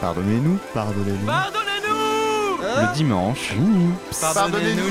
[0.00, 1.26] Pardonnez-nous, pardonnez-nous.
[1.26, 3.54] Pardonnez-nous Le dimanche.
[4.20, 4.84] Pardonnez-nous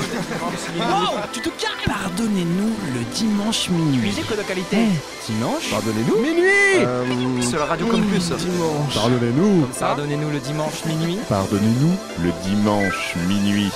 [0.78, 3.98] Wow, tu te calmes Pardonnez-nous le dimanche minuit.
[4.08, 6.16] Musique de qualité Eh, dimanche Pardonnez-nous.
[6.20, 8.94] Minuit Euh, Sur la radio Campus Dimanche.
[8.94, 9.66] Pardonnez-nous.
[9.78, 13.70] Pardonnez-nous le dimanche minuit Pardonnez-nous le dimanche minuit.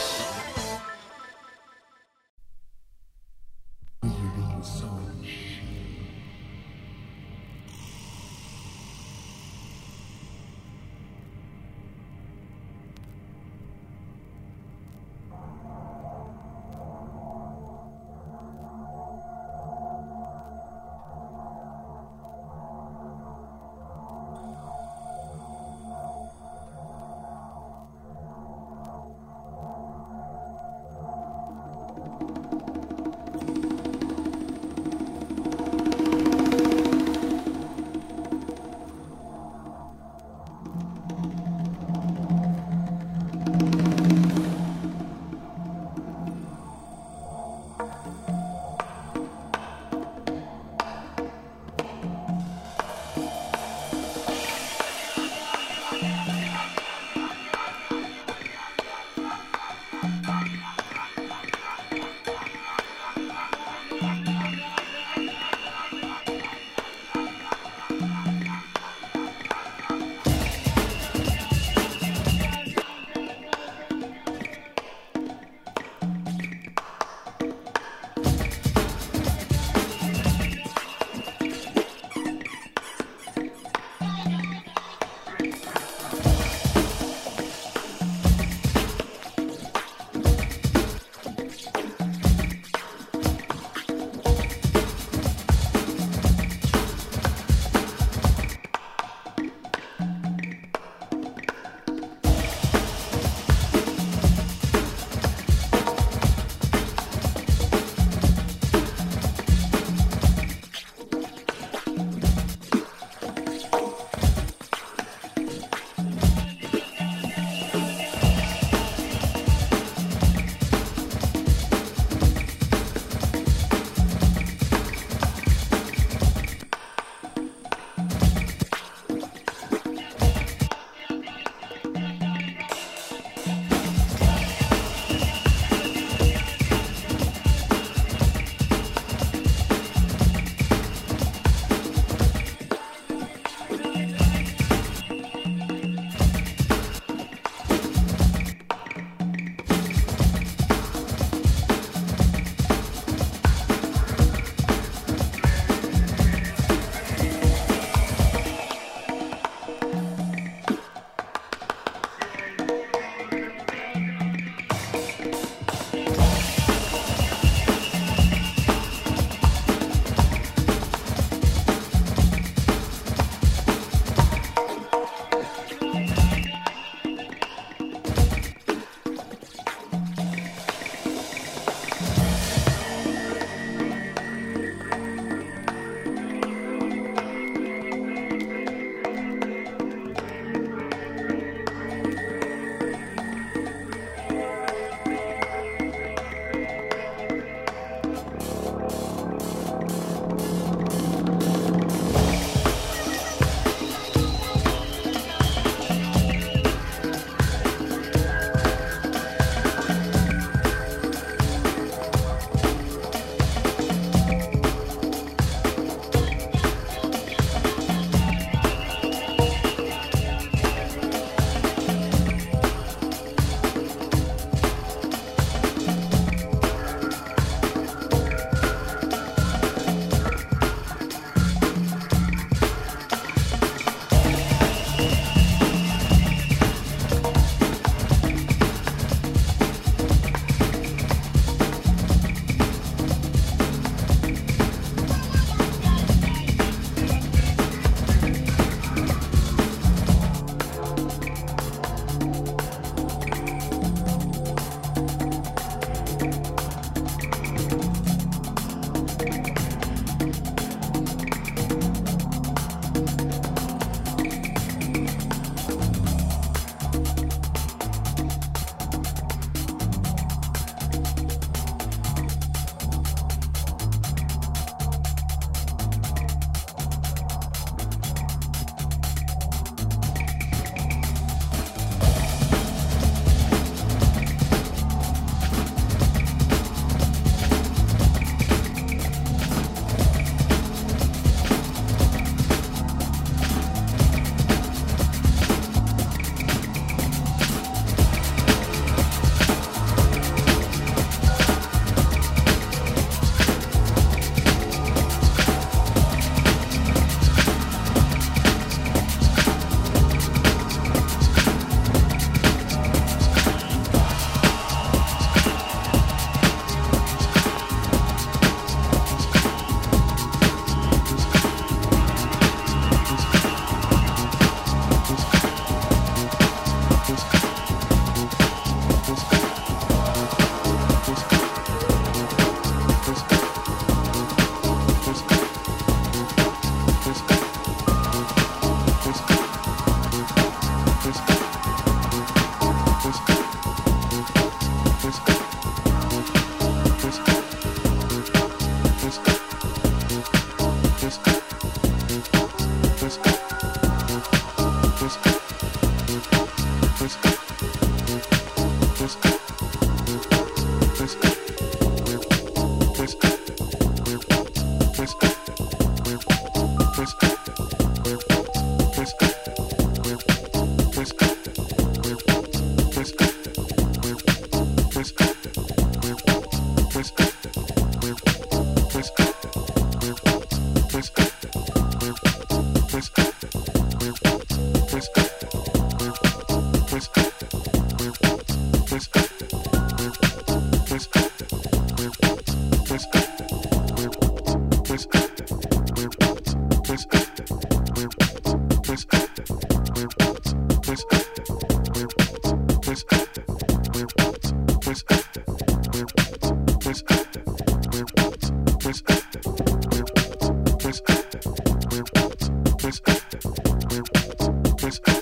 [415.00, 415.21] always.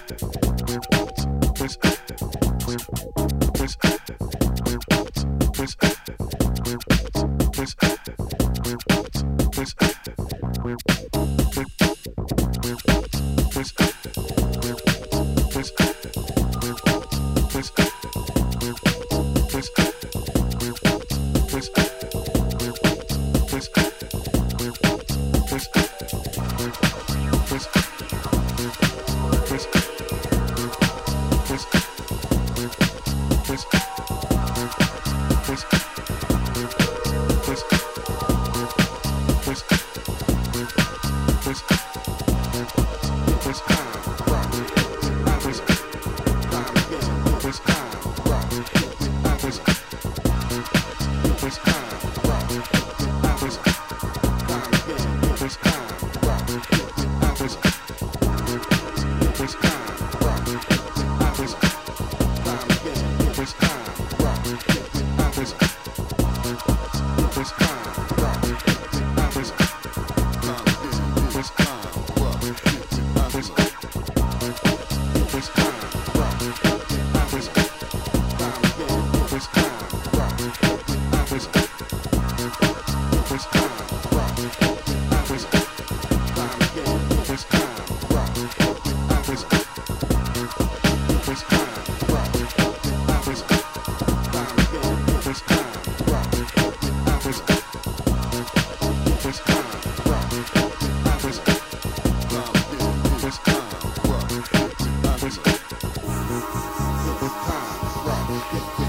[108.30, 108.79] Thank you.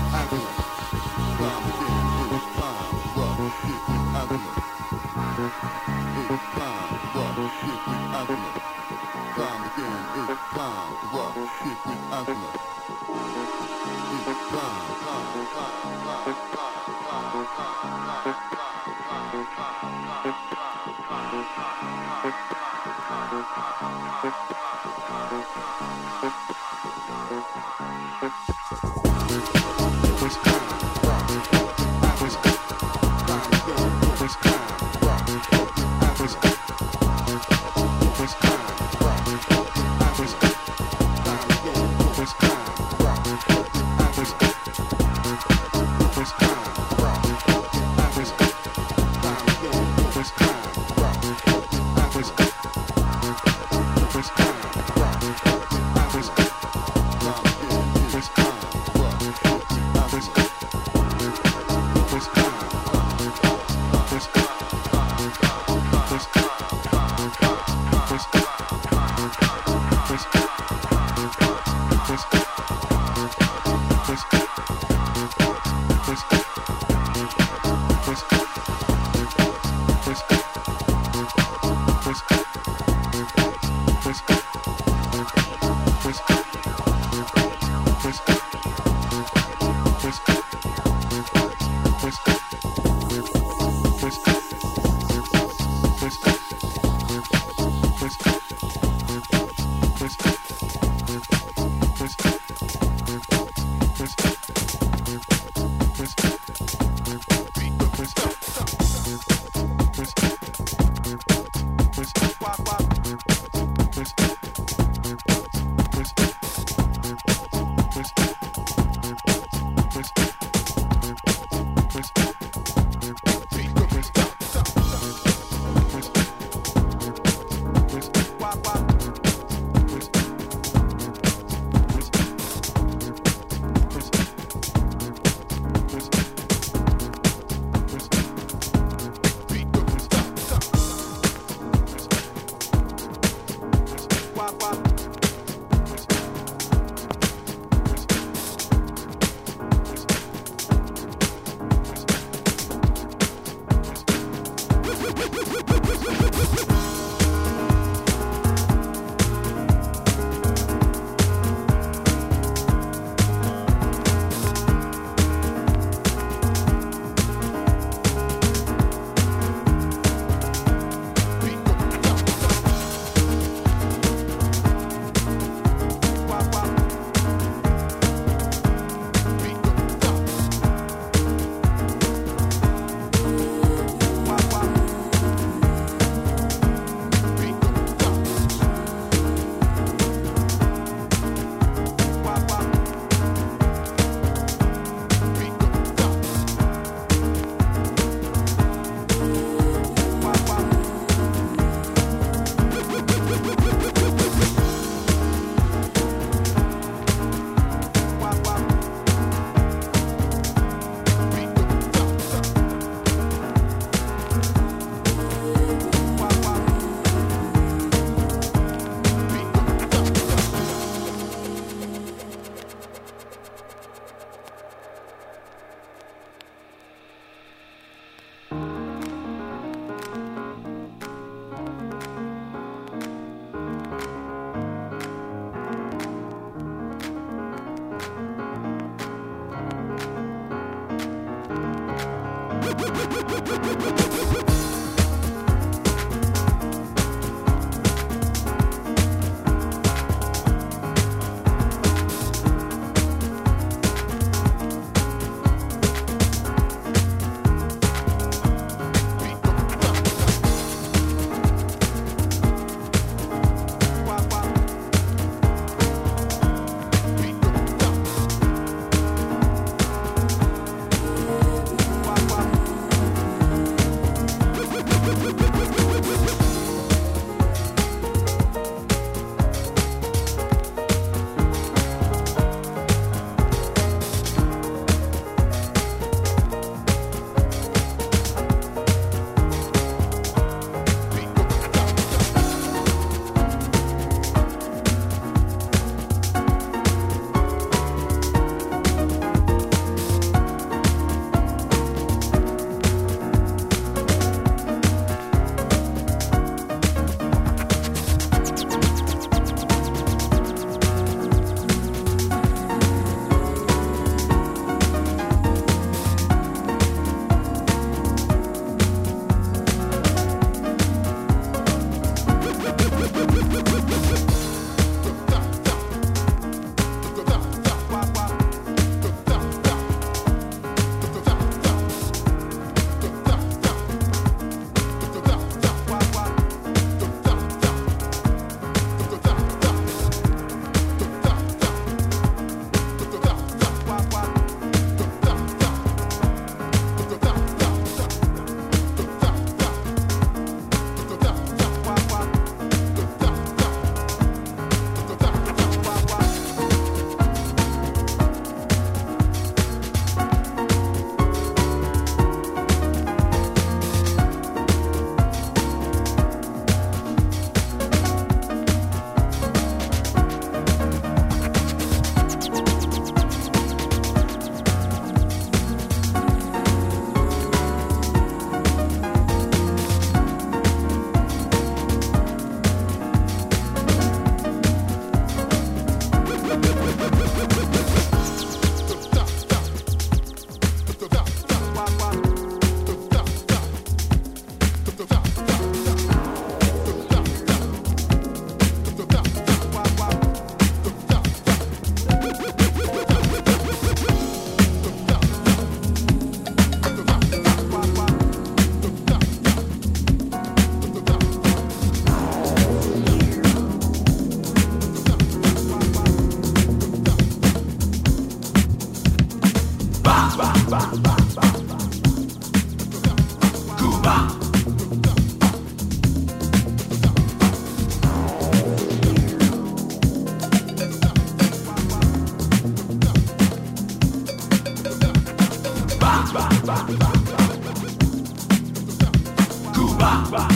[439.74, 440.48] Cuba.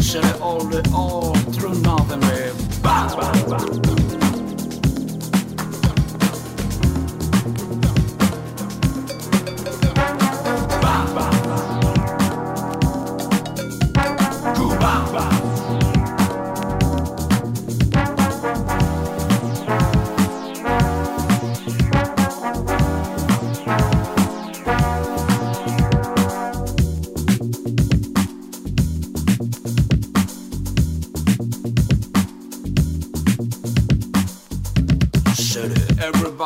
[0.00, 4.05] Känner aldrig av, tror naveln Cuba.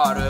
[0.03, 0.23] ある。
[0.23, 0.30] ル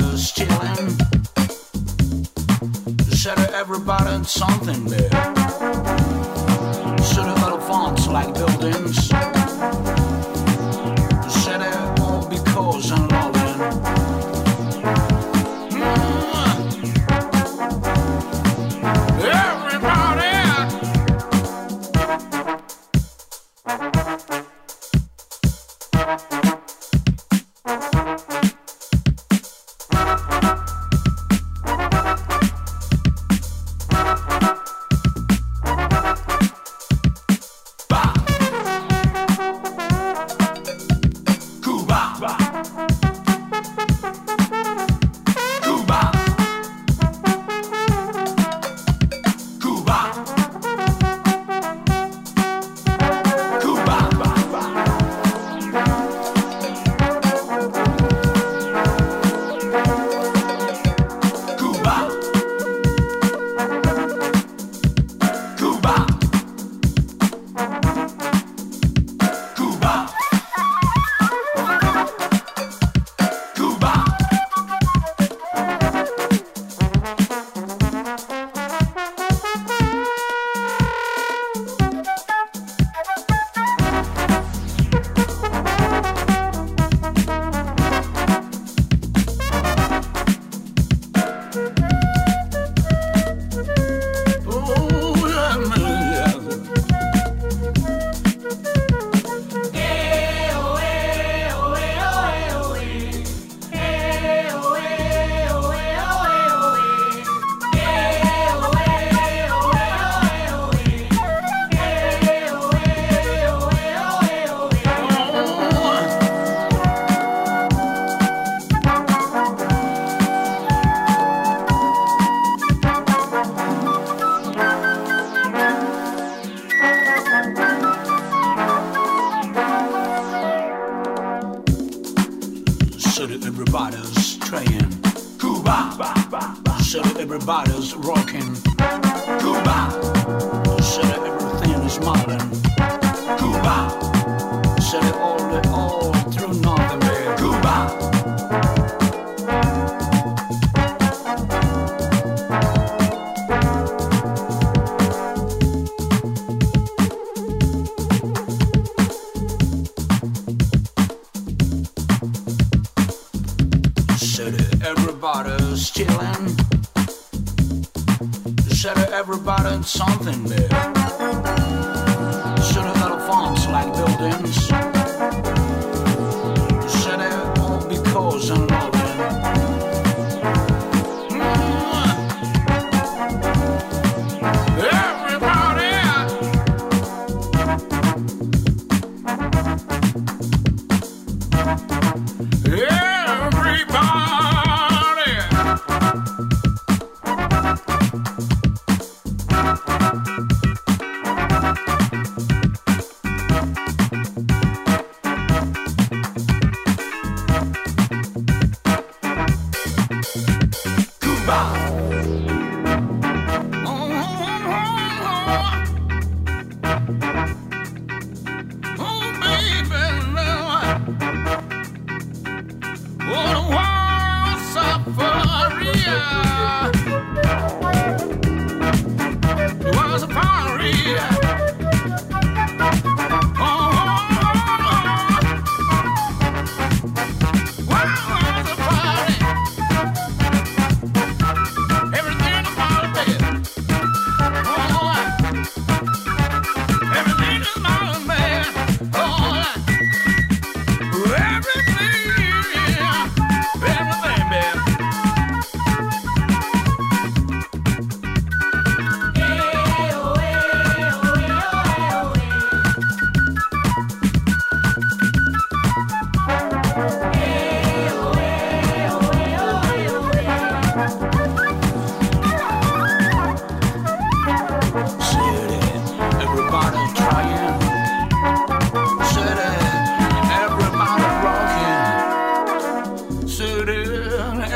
[174.20, 174.89] confidence.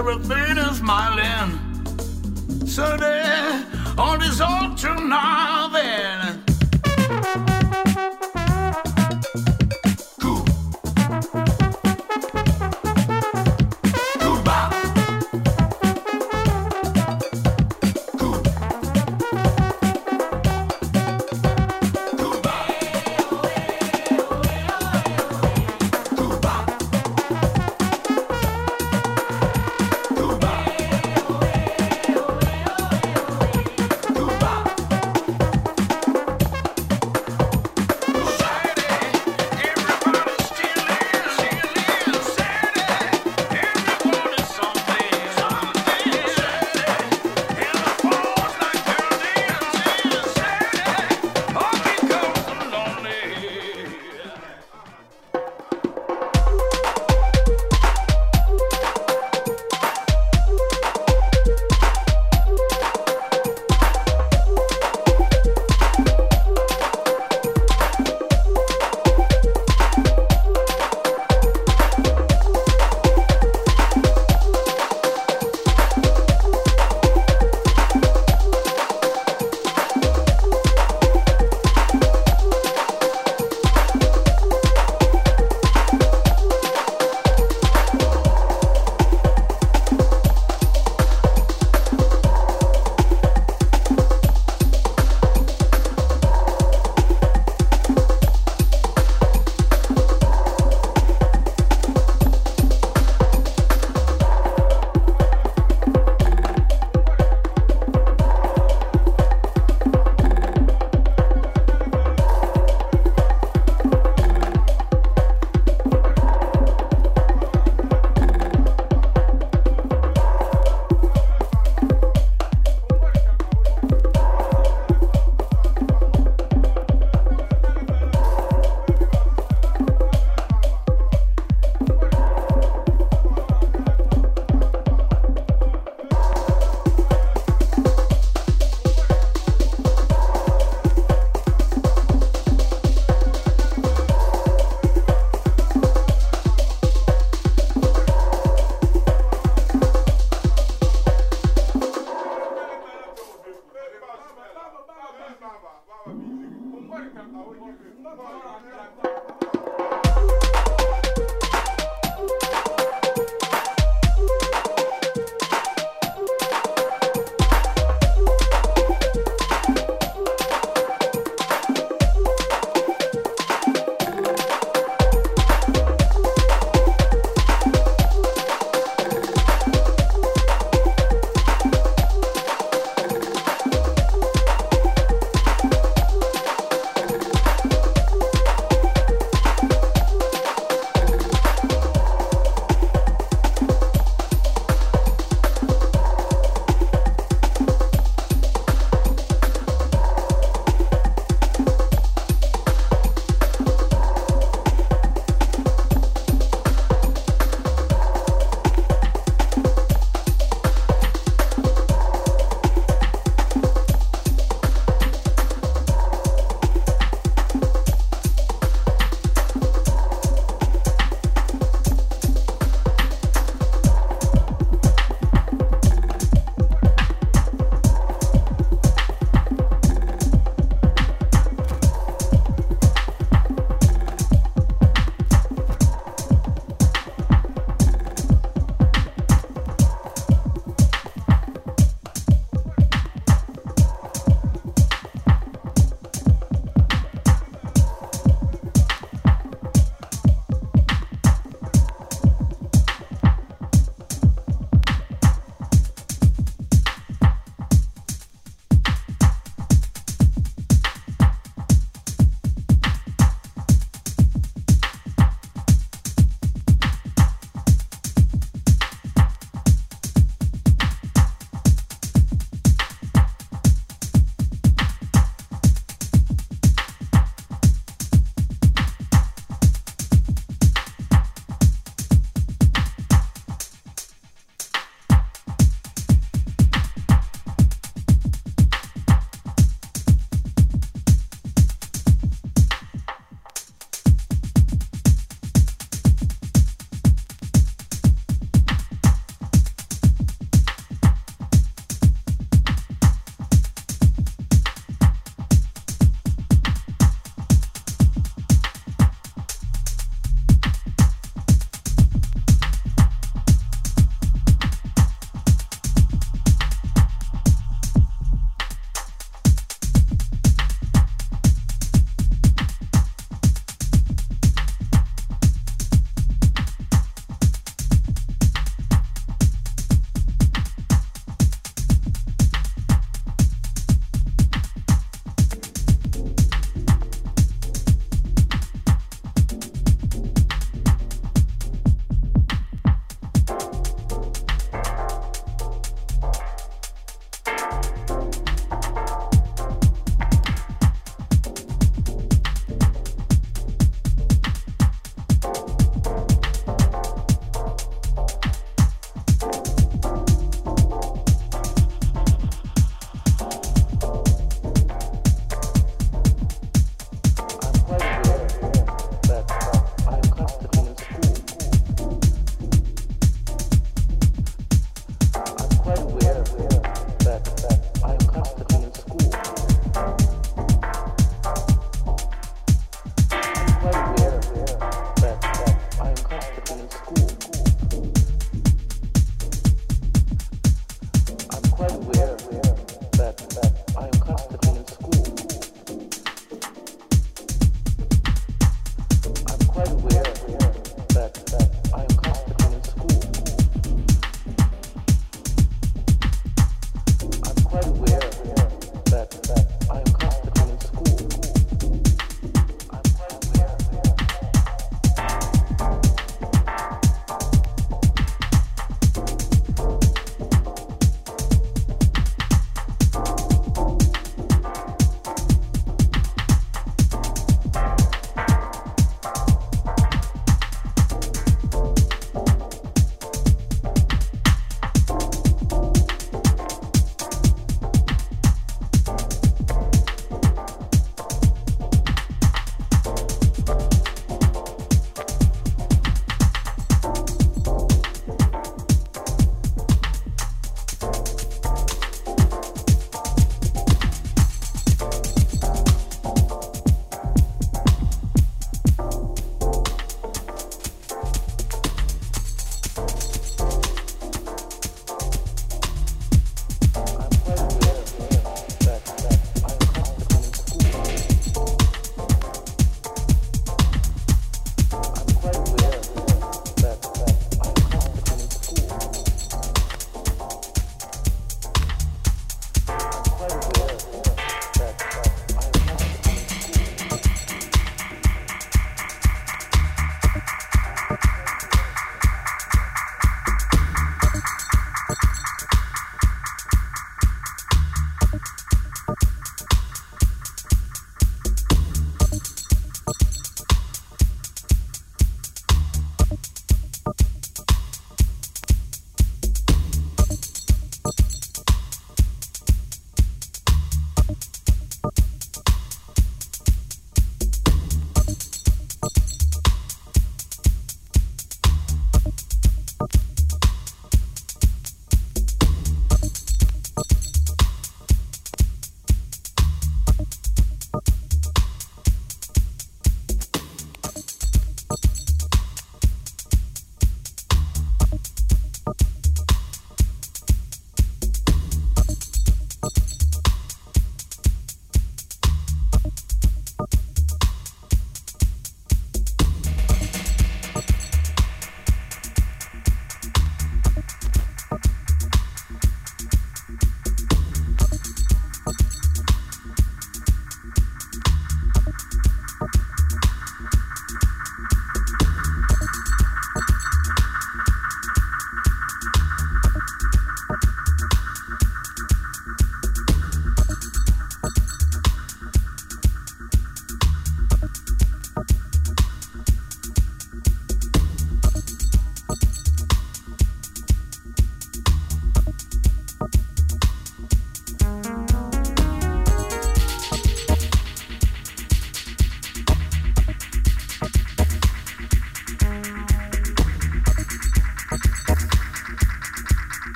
[0.00, 1.58] Everything is smiling.
[2.66, 3.62] Sunday
[3.98, 6.19] on this altar now then.